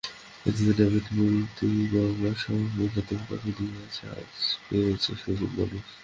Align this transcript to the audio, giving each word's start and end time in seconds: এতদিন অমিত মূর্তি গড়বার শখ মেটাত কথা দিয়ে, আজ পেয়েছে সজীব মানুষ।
এতদিন 0.45 0.79
অমিত 0.85 1.07
মূর্তি 1.17 1.67
গড়বার 1.91 2.35
শখ 2.35 2.61
মেটাত 2.77 3.09
কথা 3.21 3.49
দিয়ে, 3.57 3.75
আজ 4.11 4.35
পেয়েছে 4.65 5.11
সজীব 5.21 5.51
মানুষ। 5.57 5.85